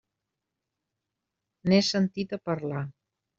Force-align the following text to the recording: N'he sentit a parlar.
N'he 1.67 1.79
sentit 1.91 2.35
a 2.39 2.41
parlar. 2.51 2.83